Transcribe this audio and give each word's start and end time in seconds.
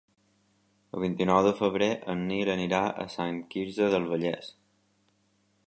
El 0.97 1.03
vint-i-nou 1.03 1.41
de 1.47 1.51
febrer 1.59 1.89
en 2.13 2.23
Nil 2.31 2.51
anirà 2.53 2.81
a 3.03 3.07
Sant 3.17 3.37
Quirze 3.53 3.91
del 3.97 4.09
Vallès. 4.15 4.51